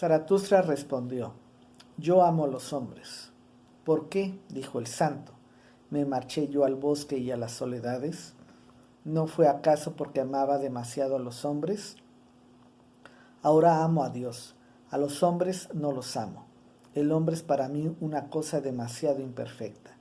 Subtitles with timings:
[0.00, 1.34] Zaratustra respondió,
[1.98, 3.32] Yo amo a los hombres.
[3.84, 4.40] ¿Por qué?
[4.48, 5.34] dijo el santo.
[5.90, 8.32] ¿Me marché yo al bosque y a las soledades?
[9.04, 11.96] ¿No fue acaso porque amaba demasiado a los hombres?
[13.42, 14.56] Ahora amo a Dios,
[14.88, 16.46] a los hombres no los amo.
[16.94, 19.98] El hombre es para mí una cosa demasiado imperfecta.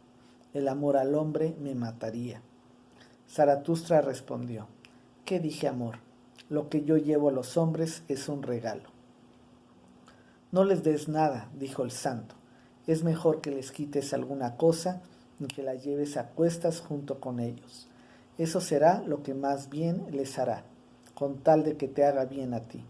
[0.53, 2.41] El amor al hombre me mataría.
[3.27, 4.67] Zaratustra respondió,
[5.25, 5.97] ¿qué dije amor?
[6.47, 8.97] Lo que yo llevo a los hombres es un regalo.
[10.51, 12.35] No les des nada, dijo el santo.
[12.87, 15.01] Es mejor que les quites alguna cosa
[15.39, 17.87] y que la lleves a cuestas junto con ellos.
[18.39, 20.63] Eso será lo que más bien les hará,
[21.13, 22.83] con tal de que te haga bien a ti.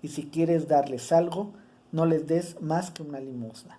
[0.00, 1.52] Y si quieres darles algo,
[1.92, 3.78] no les des más que una limosna,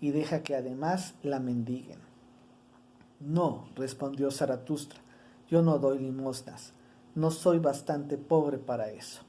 [0.00, 1.98] y deja que además la mendiguen.
[3.20, 4.98] No, respondió Zaratustra,
[5.48, 6.72] yo no doy limosnas,
[7.14, 9.22] no soy bastante pobre para eso.